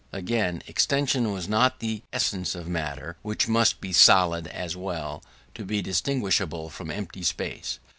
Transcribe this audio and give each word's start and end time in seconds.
Again, 0.11 0.63
extension 0.65 1.31
was 1.31 1.47
not 1.47 1.79
the 1.79 2.01
essence 2.11 2.55
of 2.55 2.67
matter, 2.67 3.17
which 3.21 3.47
must 3.47 3.79
be 3.79 3.93
solid 3.93 4.47
as 4.47 4.75
well, 4.75 5.21
to 5.53 5.63
be 5.63 5.83
distinguishable 5.83 6.71
from 6.71 6.89
empty 6.89 7.21
space. 7.21 7.77